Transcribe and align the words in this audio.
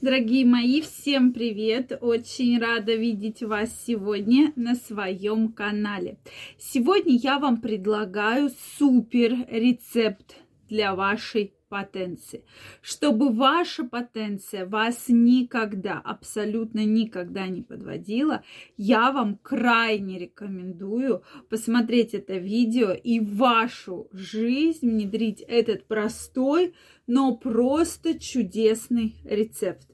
Дорогие 0.00 0.46
мои, 0.46 0.80
всем 0.80 1.30
привет! 1.34 1.98
Очень 2.00 2.58
рада 2.58 2.94
видеть 2.94 3.42
вас 3.42 3.68
сегодня 3.86 4.50
на 4.56 4.74
своем 4.74 5.52
канале. 5.52 6.16
Сегодня 6.58 7.16
я 7.16 7.38
вам 7.38 7.60
предлагаю 7.60 8.48
супер 8.78 9.46
рецепт 9.50 10.36
для 10.70 10.94
вашей 10.94 11.52
потенции. 11.70 12.44
Чтобы 12.82 13.30
ваша 13.30 13.84
потенция 13.84 14.66
вас 14.66 15.04
никогда, 15.08 15.98
абсолютно 16.04 16.84
никогда 16.84 17.46
не 17.46 17.62
подводила, 17.62 18.42
я 18.76 19.12
вам 19.12 19.38
крайне 19.38 20.18
рекомендую 20.18 21.22
посмотреть 21.48 22.12
это 22.12 22.36
видео 22.36 22.90
и 22.90 23.20
в 23.20 23.36
вашу 23.36 24.08
жизнь 24.12 24.90
внедрить 24.90 25.40
этот 25.40 25.86
простой, 25.86 26.74
но 27.06 27.36
просто 27.36 28.18
чудесный 28.18 29.14
рецепт. 29.24 29.88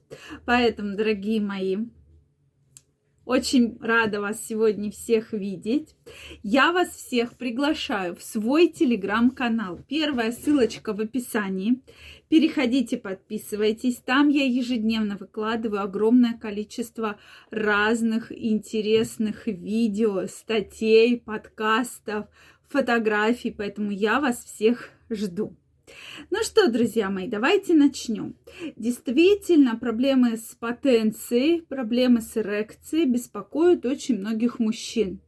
Поэтому, 0.44 0.96
дорогие 0.96 1.40
мои, 1.40 1.76
очень 3.26 3.76
рада 3.80 4.20
вас 4.20 4.46
сегодня 4.46 4.90
всех 4.90 5.32
видеть. 5.32 5.96
Я 6.44 6.72
вас 6.72 6.90
всех 6.90 7.32
приглашаю 7.36 8.14
в 8.14 8.22
свой 8.22 8.68
телеграм-канал. 8.68 9.80
Первая 9.88 10.30
ссылочка 10.30 10.94
в 10.94 11.00
описании. 11.00 11.82
Переходите, 12.28 12.96
подписывайтесь. 12.96 13.96
Там 13.96 14.28
я 14.28 14.44
ежедневно 14.44 15.16
выкладываю 15.16 15.82
огромное 15.82 16.38
количество 16.38 17.18
разных 17.50 18.30
интересных 18.30 19.48
видео, 19.48 20.26
статей, 20.28 21.18
подкастов, 21.18 22.26
фотографий. 22.68 23.50
Поэтому 23.50 23.90
я 23.90 24.20
вас 24.20 24.44
всех 24.44 24.90
жду. 25.10 25.56
Ну 26.30 26.42
что, 26.42 26.70
друзья 26.70 27.08
мои, 27.08 27.28
давайте 27.28 27.72
начнем. 27.72 28.34
Действительно, 28.76 29.76
проблемы 29.76 30.36
с 30.36 30.54
потенцией, 30.54 31.62
проблемы 31.62 32.20
с 32.20 32.36
эрекцией 32.36 33.06
беспокоят 33.06 33.86
очень 33.86 34.18
многих 34.18 34.58
мужчин. 34.58 35.20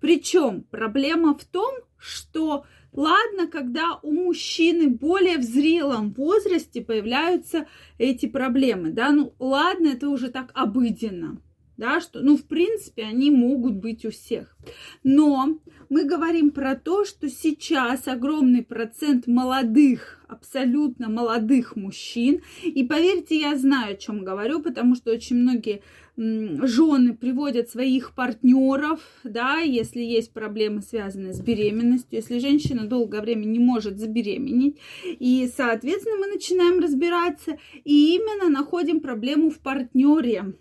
Причем 0.00 0.62
проблема 0.70 1.34
в 1.34 1.44
том, 1.44 1.74
что 1.96 2.64
Ладно, 2.94 3.46
когда 3.46 3.98
у 4.02 4.12
мужчины 4.12 4.90
более 4.90 5.38
в 5.38 5.42
зрелом 5.42 6.12
возрасте 6.12 6.82
появляются 6.82 7.66
эти 7.96 8.26
проблемы, 8.26 8.90
да, 8.90 9.12
ну 9.12 9.32
ладно, 9.38 9.86
это 9.86 10.10
уже 10.10 10.28
так 10.28 10.50
обыденно, 10.52 11.40
да, 11.82 12.00
что, 12.00 12.20
ну, 12.20 12.36
в 12.36 12.44
принципе, 12.44 13.02
они 13.02 13.32
могут 13.32 13.74
быть 13.74 14.04
у 14.04 14.12
всех. 14.12 14.56
Но 15.02 15.58
мы 15.88 16.04
говорим 16.04 16.52
про 16.52 16.76
то, 16.76 17.04
что 17.04 17.28
сейчас 17.28 18.06
огромный 18.06 18.62
процент 18.62 19.26
молодых, 19.26 20.20
абсолютно 20.28 21.08
молодых 21.08 21.74
мужчин, 21.74 22.40
и 22.62 22.84
поверьте, 22.84 23.40
я 23.40 23.56
знаю, 23.56 23.94
о 23.94 23.96
чем 23.96 24.24
говорю, 24.24 24.62
потому 24.62 24.94
что 24.94 25.10
очень 25.10 25.36
многие 25.36 25.82
жены 26.16 27.16
приводят 27.16 27.68
своих 27.68 28.14
партнеров, 28.14 29.00
да, 29.24 29.56
если 29.58 30.02
есть 30.02 30.32
проблемы, 30.32 30.82
связанные 30.82 31.32
с 31.32 31.40
беременностью, 31.40 32.16
если 32.18 32.38
женщина 32.38 32.86
долгое 32.86 33.22
время 33.22 33.44
не 33.44 33.58
может 33.58 33.98
забеременеть, 33.98 34.76
и, 35.04 35.50
соответственно, 35.56 36.18
мы 36.18 36.26
начинаем 36.28 36.78
разбираться, 36.78 37.58
и 37.82 38.14
именно 38.14 38.48
находим 38.50 39.00
проблему 39.00 39.50
в 39.50 39.58
партнере, 39.58 40.54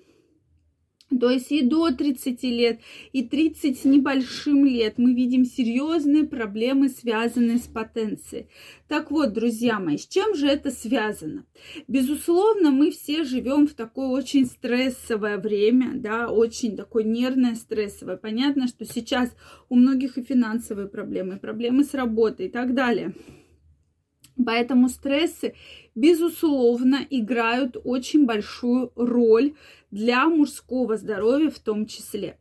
то 1.19 1.29
есть 1.29 1.51
и 1.51 1.61
до 1.61 1.91
30 1.91 2.43
лет, 2.43 2.79
и 3.11 3.23
30 3.23 3.79
с 3.79 3.85
небольшим 3.85 4.65
лет 4.65 4.97
мы 4.97 5.13
видим 5.13 5.45
серьезные 5.45 6.23
проблемы, 6.23 6.89
связанные 6.89 7.57
с 7.57 7.67
потенцией. 7.67 8.47
Так 8.87 9.11
вот, 9.11 9.33
друзья 9.33 9.79
мои, 9.79 9.97
с 9.97 10.07
чем 10.07 10.35
же 10.35 10.47
это 10.47 10.71
связано? 10.71 11.45
Безусловно, 11.87 12.71
мы 12.71 12.91
все 12.91 13.23
живем 13.23 13.67
в 13.67 13.73
такое 13.73 14.07
очень 14.07 14.45
стрессовое 14.45 15.37
время, 15.37 15.91
да, 15.95 16.29
очень 16.29 16.75
такое 16.77 17.03
нервное, 17.03 17.55
стрессовое. 17.55 18.17
Понятно, 18.17 18.67
что 18.67 18.85
сейчас 18.85 19.35
у 19.69 19.75
многих 19.75 20.17
и 20.17 20.23
финансовые 20.23 20.87
проблемы, 20.87 21.35
и 21.35 21.39
проблемы 21.39 21.83
с 21.83 21.93
работой 21.93 22.47
и 22.47 22.49
так 22.49 22.73
далее. 22.73 23.13
Поэтому 24.45 24.89
стрессы, 24.89 25.53
безусловно, 25.95 27.05
играют 27.09 27.77
очень 27.83 28.25
большую 28.25 28.91
роль 28.95 29.53
для 29.91 30.27
мужского 30.27 30.97
здоровья 30.97 31.49
в 31.49 31.59
том 31.59 31.85
числе. 31.85 32.37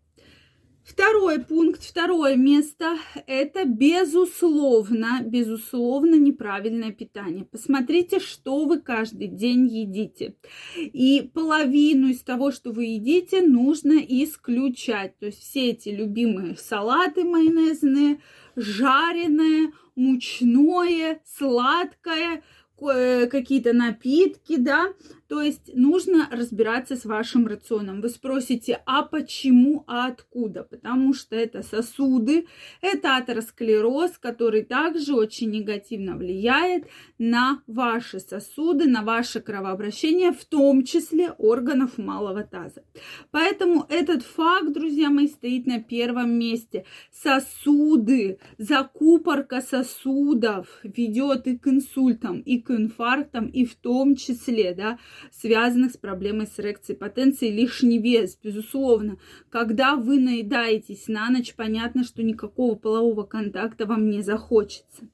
Второй 0.91 1.38
пункт, 1.38 1.84
второе 1.84 2.34
место– 2.34 2.97
это 3.28 3.65
безусловно, 3.65 5.21
безусловно 5.22 6.16
неправильное 6.16 6.91
питание. 6.91 7.44
Посмотрите, 7.44 8.19
что 8.19 8.65
вы 8.65 8.81
каждый 8.81 9.28
день 9.28 9.69
едите. 9.69 10.34
И 10.77 11.31
половину 11.32 12.09
из 12.09 12.22
того, 12.22 12.50
что 12.50 12.72
вы 12.72 12.87
едите, 12.87 13.41
нужно 13.41 14.00
исключать. 14.00 15.17
То 15.21 15.27
есть 15.27 15.38
все 15.41 15.71
эти 15.71 15.91
любимые 15.91 16.56
салаты 16.56 17.22
майонезные, 17.22 18.21
жареное, 18.56 19.72
мучное, 19.94 21.22
сладкое, 21.25 22.43
какие-то 22.81 23.73
напитки, 23.73 24.57
да, 24.57 24.93
то 25.31 25.41
есть 25.41 25.71
нужно 25.77 26.29
разбираться 26.33 26.97
с 26.97 27.05
вашим 27.05 27.47
рационом. 27.47 28.01
Вы 28.01 28.09
спросите, 28.09 28.83
а 28.85 29.03
почему, 29.03 29.85
а 29.87 30.09
откуда? 30.09 30.65
Потому 30.65 31.15
что 31.15 31.37
это 31.37 31.63
сосуды, 31.63 32.49
это 32.83 33.17
атеросклероз, 33.17 34.19
который 34.19 34.65
также 34.65 35.15
очень 35.15 35.51
негативно 35.51 36.17
влияет 36.17 36.89
на 37.19 37.63
ваши 37.69 38.19
сосуды, 38.19 38.89
на 38.89 39.03
ваше 39.05 39.41
кровообращение, 39.41 40.33
в 40.33 40.45
том 40.47 40.83
числе 40.83 41.31
органов 41.39 41.97
малого 41.97 42.43
таза. 42.43 42.83
Поэтому 43.31 43.87
этот 43.89 44.25
факт, 44.25 44.73
друзья 44.73 45.11
мои, 45.11 45.29
стоит 45.29 45.65
на 45.65 45.81
первом 45.81 46.33
месте. 46.33 46.85
Сосуды, 47.12 48.41
закупорка 48.59 49.61
сосудов 49.61 50.81
ведет 50.83 51.47
и 51.47 51.57
к 51.57 51.69
инсультам, 51.69 52.41
и 52.41 52.61
к 52.61 52.73
инфарктам, 52.73 53.47
и 53.47 53.65
в 53.65 53.77
том 53.77 54.17
числе, 54.17 54.75
да, 54.75 54.99
связанных 55.32 55.92
с 55.92 55.97
проблемой 55.97 56.47
с 56.47 56.58
эрекцией 56.58 56.98
потенции, 56.98 57.50
лишний 57.50 57.98
вес, 57.98 58.38
безусловно. 58.42 59.19
Когда 59.50 59.97
вы 59.97 60.19
наедаетесь 60.19 61.08
на 61.08 61.31
ночь, 61.31 61.54
понятно, 61.54 62.04
что 62.04 62.22
никакого 62.22 62.75
полового 62.75 63.25
контакта 63.25 63.86
вам 63.86 64.10
не 64.10 64.22
захочется. 64.22 65.08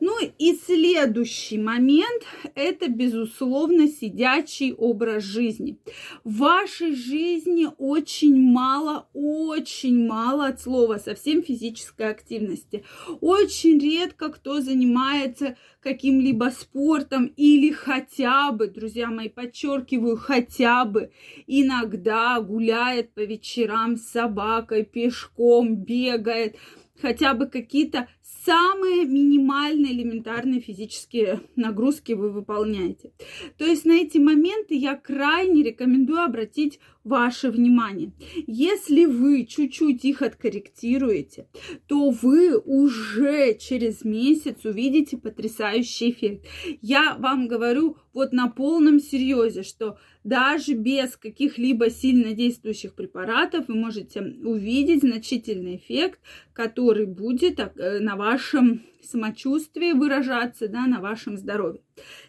Ну 0.00 0.16
и 0.38 0.54
следующий 0.54 1.58
момент– 1.58 2.22
это, 2.54 2.88
безусловно, 2.88 3.88
сидячий 3.88 4.72
образ 4.72 5.24
жизни. 5.24 5.78
В 6.24 6.38
вашей 6.38 6.94
жизни 6.94 7.68
очень 7.78 8.36
мало, 8.36 9.08
очень 9.12 10.06
мало 10.06 10.46
от 10.46 10.60
слова 10.60 10.98
совсем 10.98 11.42
физической 11.42 12.10
активности. 12.10 12.84
Очень 13.20 13.78
редко 13.78 14.30
кто 14.30 14.60
занимается 14.60 15.56
каким-либо 15.80 16.50
спортом 16.50 17.26
или 17.36 17.70
хотя 17.70 18.50
бы, 18.52 18.66
друзья 18.66 19.08
мои, 19.08 19.28
подчеркиваю, 19.46 20.16
хотя 20.16 20.84
бы 20.84 21.10
иногда 21.46 22.40
гуляет 22.40 23.12
по 23.14 23.20
вечерам 23.20 23.96
с 23.96 24.08
собакой, 24.08 24.84
пешком 24.84 25.76
бегает, 25.76 26.56
хотя 27.00 27.34
бы 27.34 27.46
какие-то 27.46 28.08
самые 28.44 29.04
минимальные 29.04 29.92
элементарные 29.92 30.60
физические 30.60 31.40
нагрузки 31.56 32.12
вы 32.12 32.30
выполняете. 32.30 33.12
То 33.58 33.64
есть 33.64 33.84
на 33.84 33.92
эти 33.92 34.18
моменты 34.18 34.74
я 34.74 34.94
крайне 34.96 35.62
рекомендую 35.62 36.20
обратить 36.22 36.78
ваше 37.04 37.50
внимание. 37.50 38.12
Если 38.46 39.04
вы 39.04 39.46
чуть-чуть 39.46 40.04
их 40.04 40.22
откорректируете, 40.22 41.48
то 41.86 42.10
вы 42.10 42.58
уже 42.58 43.54
через 43.58 44.04
месяц 44.04 44.64
увидите 44.64 45.16
потрясающий 45.16 46.10
эффект. 46.10 46.46
Я 46.82 47.16
вам 47.18 47.46
говорю 47.46 47.96
вот 48.12 48.32
на 48.32 48.48
полном 48.48 48.98
серьезе, 48.98 49.62
что 49.62 49.98
даже 50.26 50.74
без 50.74 51.16
каких-либо 51.16 51.88
сильно 51.88 52.32
действующих 52.32 52.94
препаратов 52.94 53.68
вы 53.68 53.76
можете 53.76 54.20
увидеть 54.20 55.02
значительный 55.02 55.76
эффект, 55.76 56.18
который 56.52 57.06
будет 57.06 57.60
э, 57.60 58.00
на 58.00 58.16
вашем 58.16 58.82
самочувствии 59.00 59.92
выражаться, 59.92 60.66
да, 60.66 60.86
на 60.86 61.00
вашем 61.00 61.36
здоровье. 61.36 61.80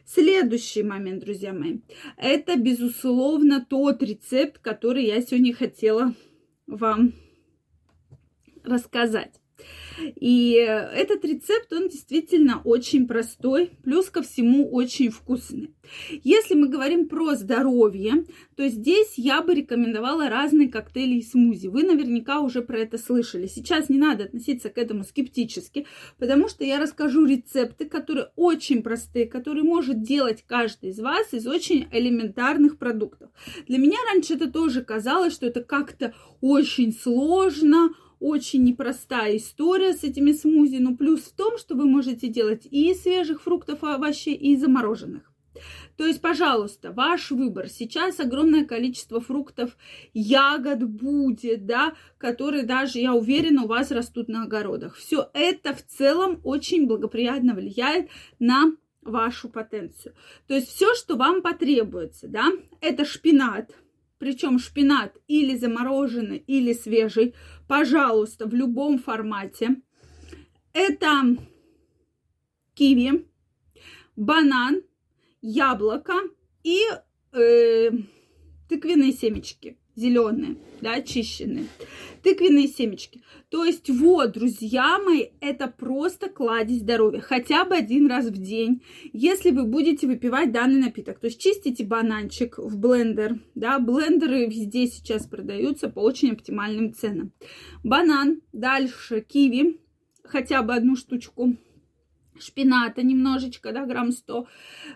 Следующий 0.06 0.84
момент, 0.84 1.24
друзья 1.24 1.54
мои, 1.54 1.80
это, 2.18 2.56
безусловно, 2.56 3.66
тот 3.68 4.04
рецепт, 4.04 4.60
который 4.60 5.06
я 5.06 5.20
сегодня 5.22 5.56
хотела 5.56 6.14
вам 6.68 7.14
рассказать. 8.64 9.42
И 10.16 10.52
этот 10.54 11.26
рецепт, 11.26 11.74
он 11.74 11.88
действительно 11.88 12.62
очень 12.64 13.08
простой, 13.08 13.72
плюс 13.84 14.10
ко 14.10 14.22
всему 14.22 14.70
очень 14.72 15.10
вкусный. 15.10 15.74
Если 16.24 16.54
мы 16.54 16.68
говорим 16.68 17.08
про 17.08 17.36
здоровье, 17.36 18.26
то 18.56 18.68
здесь 18.68 19.14
я 19.18 19.42
бы 19.42 19.56
рекомендовала 19.56 20.30
разные 20.30 20.70
коктейли 20.70 21.16
и 21.16 21.24
смузи. 21.24 21.68
Вы 21.68 21.84
наверняка 21.84 22.42
уже 22.42 22.62
про 22.62 22.80
это 22.80 22.98
слышали. 22.98 23.48
Сейчас 23.48 23.90
не 23.90 23.98
надо 23.98 24.26
относиться 24.26 24.70
к 24.70 24.78
этому 24.78 25.04
скептически, 25.04 25.88
потому 26.20 26.48
что 26.50 26.64
я 26.64 26.80
расскажу 26.80 27.26
рецепты, 27.26 27.86
которые 27.86 28.30
очень 28.36 28.84
простые, 28.84 29.26
которые 29.26 29.64
может 29.64 30.04
делать 30.04 30.44
каждый 30.46 30.90
из 30.90 31.00
вас 31.00 31.34
из 31.34 31.48
очень 31.48 31.88
элементарных 31.92 32.78
продуктов. 32.78 33.30
Для 33.68 33.78
меня 33.78 33.98
раньше 34.12 34.36
это 34.36 34.52
тоже 34.52 34.84
казалось, 34.84 35.34
что 35.34 35.48
это 35.48 35.64
как-то 35.64 36.14
очень 36.42 36.94
сложно, 36.94 37.90
очень 38.20 38.64
непростая 38.64 39.38
история 39.38 39.94
с 39.94 40.04
этими 40.04 40.32
смузи, 40.32 40.78
но 40.78 40.96
плюс 40.96 41.22
в 41.22 41.36
том, 41.36 41.58
что 41.58 41.76
вы 41.76 41.86
можете 41.86 42.28
делать 42.28 42.68
и 42.70 42.94
свежих 42.94 43.42
фруктов, 43.42 43.84
овощей, 43.84 44.36
и 44.36 44.56
замороженных. 44.56 45.32
То 45.96 46.06
есть, 46.06 46.22
пожалуйста, 46.22 46.92
ваш 46.92 47.32
выбор. 47.32 47.68
Сейчас 47.70 48.20
огромное 48.20 48.66
количество 48.66 49.20
фруктов, 49.20 49.76
ягод 50.14 50.84
будет, 50.84 51.66
да, 51.66 51.94
которые 52.18 52.64
даже, 52.64 53.00
я 53.00 53.14
уверена, 53.14 53.64
у 53.64 53.68
вас 53.68 53.92
растут 53.92 54.28
на 54.28 54.44
огородах. 54.44 54.96
Все 54.96 55.30
это 55.34 55.74
в 55.74 55.84
целом 55.84 56.40
очень 56.44 56.86
благоприятно 56.86 57.56
влияет 57.56 58.10
на 58.40 58.74
вашу 59.02 59.50
потенцию. 59.50 60.14
То 60.48 60.54
есть 60.54 60.68
все, 60.68 60.94
что 60.94 61.16
вам 61.16 61.42
потребуется, 61.42 62.28
да, 62.28 62.52
это 62.82 63.06
шпинат, 63.06 63.72
причем 64.18 64.60
шпинат 64.60 65.18
или 65.28 65.56
замороженный, 65.56 66.38
или 66.38 66.74
свежий, 66.74 67.36
пожалуйста, 67.68 68.46
в 68.48 68.54
любом 68.54 69.00
формате. 69.00 69.82
Это 70.74 71.38
киви, 72.74 73.28
банан, 74.16 74.84
яблоко 75.42 76.14
и 76.64 76.80
э, 77.32 77.92
тыквенные 78.70 79.14
семечки 79.14 79.78
зеленые, 79.98 80.56
да, 80.80 80.94
очищенные. 80.94 81.66
Тыквенные 82.24 82.68
семечки. 82.68 83.22
То 83.50 83.64
есть 83.66 83.90
вот, 83.90 84.34
друзья 84.34 85.00
мои, 85.00 85.28
это 85.42 85.68
просто 85.68 86.30
кладезь 86.30 86.82
здоровья. 86.82 87.20
Хотя 87.20 87.66
бы 87.66 87.76
один 87.76 88.08
раз 88.08 88.28
в 88.28 88.38
день, 88.38 88.82
если 89.14 89.52
вы 89.52 89.64
будете 89.66 90.08
выпивать 90.08 90.52
данный 90.52 90.82
напиток. 90.82 91.20
То 91.20 91.28
есть 91.28 91.42
чистите 91.42 91.84
бананчик 91.84 92.58
в 92.58 92.78
блендер. 92.78 93.40
Да, 93.56 93.80
блендеры 93.80 94.46
везде 94.46 94.88
сейчас 94.88 95.26
продаются 95.26 95.90
по 95.90 96.00
очень 96.00 96.32
оптимальным 96.32 96.94
ценам. 96.94 97.32
Банан, 97.84 98.42
дальше 98.54 99.22
киви, 99.22 99.80
хотя 100.24 100.62
бы 100.62 100.76
одну 100.76 100.96
штучку 100.96 101.56
шпината 102.40 103.04
немножечко, 103.04 103.72
да, 103.72 103.86
грамм 103.86 104.12
100, 104.12 104.48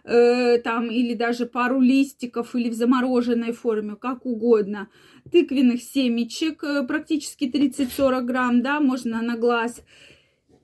э, 0.04 0.58
там, 0.60 0.90
или 0.90 1.14
даже 1.14 1.46
пару 1.46 1.80
листиков, 1.82 2.56
или 2.56 2.70
в 2.70 2.74
замороженной 2.74 3.52
форме, 3.52 3.96
как 3.96 4.26
угодно. 4.26 4.88
Тыквенных 5.32 5.82
семечек, 5.82 6.64
э, 6.64 6.84
практически 6.84 7.46
30-40 7.46 8.26
грамм, 8.26 8.62
да, 8.62 8.80
можно 8.80 9.22
на 9.22 9.38
глаз. 9.38 9.84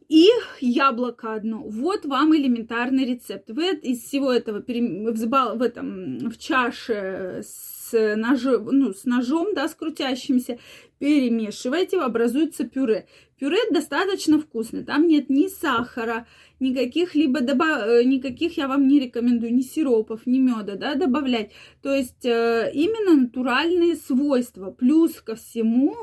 И 0.09 0.29
яблоко 0.61 1.33
одно. 1.33 1.63
Вот 1.63 2.05
вам 2.05 2.33
элементарный 2.33 3.05
рецепт. 3.05 3.49
Вы 3.49 3.75
из 3.75 4.03
всего 4.03 4.31
этого 4.31 4.63
в, 4.63 5.61
этом, 5.61 6.29
в 6.29 6.37
чаше 6.37 7.41
с 7.43 8.15
ножом, 8.15 8.67
ну, 8.71 8.93
с 8.93 9.03
ножом, 9.03 9.53
да, 9.53 9.67
с 9.67 9.75
крутящимся, 9.75 10.59
перемешиваете, 10.99 11.99
образуется 11.99 12.65
пюре. 12.65 13.07
Пюре 13.39 13.59
достаточно 13.69 14.39
вкусное, 14.39 14.83
там 14.83 15.07
нет 15.07 15.29
ни 15.29 15.47
сахара, 15.47 16.25
никаких 16.59 17.13
либо 17.13 17.41
добав... 17.41 17.87
Э, 17.87 18.03
никаких 18.03 18.57
я 18.57 18.67
вам 18.67 18.87
не 18.87 18.99
рекомендую, 18.99 19.53
ни 19.53 19.61
сиропов, 19.61 20.25
ни 20.25 20.39
меда, 20.39 20.75
да, 20.75 20.95
добавлять. 20.95 21.51
То 21.83 21.93
есть 21.93 22.25
э, 22.25 22.71
именно 22.73 23.21
натуральные 23.21 23.95
свойства. 23.95 24.71
Плюс 24.71 25.21
ко 25.21 25.35
всему 25.35 25.95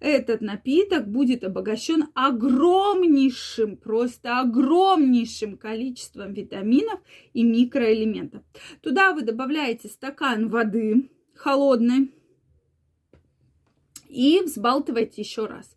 этот 0.00 0.42
напиток 0.42 1.08
будет 1.08 1.44
обогащен 1.44 2.08
огромнейшим, 2.14 3.78
просто 3.78 4.40
огромнейшим 4.40 5.56
количеством 5.56 6.34
витаминов 6.34 7.00
и 7.32 7.42
микроэлементов. 7.42 8.42
Туда 8.82 9.12
вы 9.12 9.22
добавляете 9.22 9.88
стакан 9.88 10.50
воды 10.50 11.08
холодной 11.34 12.10
и 14.12 14.42
взбалтываете 14.42 15.22
еще 15.22 15.46
раз. 15.46 15.74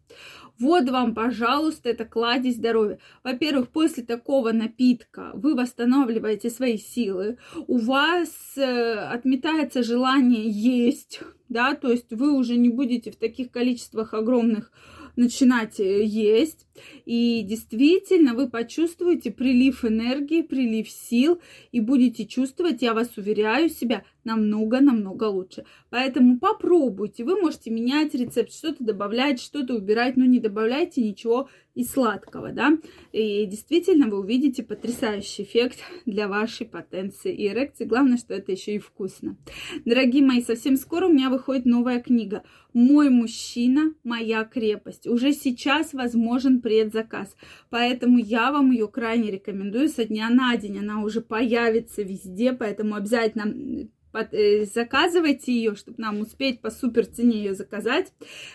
Вот 0.57 0.89
вам, 0.89 1.13
пожалуйста, 1.13 1.89
это 1.89 2.05
кладезь 2.05 2.55
здоровья. 2.55 2.99
Во-первых, 3.23 3.69
после 3.69 4.03
такого 4.03 4.53
напитка 4.53 5.31
вы 5.33 5.53
восстанавливаете 5.53 6.49
свои 6.49 6.77
силы, 6.77 7.37
у 7.67 7.77
вас 7.77 8.29
э, 8.55 8.93
отметается 8.93 9.83
желание 9.83 10.49
есть, 10.49 11.19
да, 11.49 11.75
то 11.75 11.91
есть 11.91 12.13
вы 12.13 12.31
уже 12.31 12.55
не 12.55 12.69
будете 12.69 13.11
в 13.11 13.17
таких 13.17 13.51
количествах 13.51 14.13
огромных 14.13 14.71
начинать 15.17 15.79
э, 15.79 16.03
есть. 16.05 16.64
И 17.05 17.41
действительно 17.43 18.33
вы 18.33 18.49
почувствуете 18.49 19.31
прилив 19.31 19.85
энергии, 19.85 20.41
прилив 20.41 20.89
сил 20.89 21.39
и 21.71 21.79
будете 21.79 22.25
чувствовать, 22.25 22.81
я 22.81 22.93
вас 22.93 23.17
уверяю, 23.17 23.69
себя 23.69 24.03
намного-намного 24.25 25.25
лучше. 25.25 25.65
Поэтому 25.89 26.39
попробуйте. 26.39 27.23
Вы 27.23 27.39
можете 27.39 27.69
менять 27.69 28.13
рецепт, 28.15 28.51
что-то 28.51 28.83
добавлять, 28.83 29.39
что-то 29.39 29.75
убирать, 29.75 30.17
но 30.17 30.25
не 30.25 30.39
добавляйте 30.39 31.01
ничего 31.01 31.47
и 31.75 31.83
сладкого, 31.83 32.51
да. 32.51 32.77
И 33.11 33.45
действительно 33.45 34.07
вы 34.07 34.19
увидите 34.19 34.63
потрясающий 34.63 35.43
эффект 35.43 35.79
для 36.05 36.27
вашей 36.27 36.65
потенции 36.65 37.33
и 37.33 37.47
эрекции. 37.47 37.85
Главное, 37.85 38.17
что 38.17 38.33
это 38.33 38.51
еще 38.51 38.75
и 38.75 38.79
вкусно. 38.79 39.37
Дорогие 39.85 40.23
мои, 40.23 40.41
совсем 40.41 40.75
скоро 40.75 41.07
у 41.07 41.13
меня 41.13 41.29
выходит 41.29 41.65
новая 41.65 42.01
книга 42.01 42.43
«Мой 42.73 43.09
мужчина, 43.09 43.93
моя 44.03 44.43
крепость». 44.43 45.05
Уже 45.05 45.33
сейчас 45.33 45.93
возможен 45.93 46.61
предзаказ, 46.65 47.35
поэтому 47.69 48.17
я 48.17 48.51
вам 48.51 48.71
ее 48.71 48.87
крайне 48.87 49.29
рекомендую. 49.29 49.87
Со 49.87 50.05
дня 50.05 50.29
на 50.29 50.57
день 50.57 50.79
она 50.79 51.03
уже 51.03 51.21
появится 51.21 52.01
везде, 52.01 52.53
поэтому 52.53 52.95
обязательно 52.95 53.87
Э, 54.31 54.65
заказывайте 54.65 55.53
ее, 55.53 55.75
чтобы 55.75 56.01
нам 56.01 56.21
успеть 56.21 56.61
по 56.61 56.69
супер 56.69 57.05
цене 57.05 57.37
ее 57.39 57.53
заказать. 57.53 58.13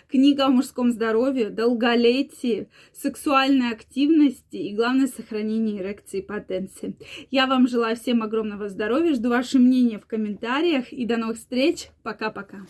Книга 0.09 0.47
о 0.47 0.49
мужском 0.49 0.91
здоровье, 0.91 1.51
долголетии, 1.51 2.69
сексуальной 2.93 3.71
активности 3.73 4.57
и, 4.57 4.75
главное, 4.75 5.07
сохранении 5.07 5.81
эрекции 5.81 6.21
и 6.21 6.27
потенции. 6.27 6.97
Я 7.31 7.47
вам 7.47 7.69
желаю 7.69 7.97
всем 7.97 8.23
огромного 8.23 8.69
здоровья, 8.69 9.15
жду 9.15 9.29
ваше 9.29 9.59
мнение 9.59 9.99
в 9.99 10.07
комментариях 10.07 10.93
и 10.93 11.05
до 11.05 11.17
новых 11.17 11.37
встреч. 11.37 11.89
Пока-пока. 12.03 12.67